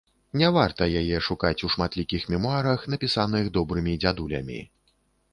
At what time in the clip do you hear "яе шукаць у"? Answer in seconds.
1.01-1.67